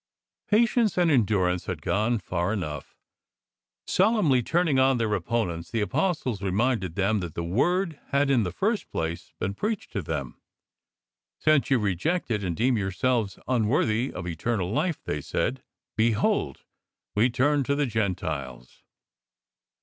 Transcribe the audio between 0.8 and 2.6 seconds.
and endurance had gone far